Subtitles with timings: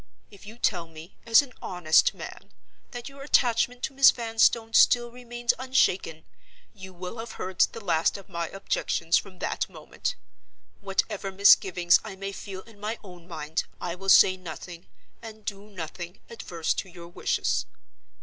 [0.31, 2.49] If you tell me, as an honest man,
[2.89, 6.25] that your attachment to Miss Vanstone still remains unshaken,
[6.73, 10.15] you will have heard the last of my objections from that moment.
[10.79, 14.87] Whatever misgivings I may feel in my own mind, I will say nothing,
[15.21, 17.67] and do nothing, adverse to your wishes.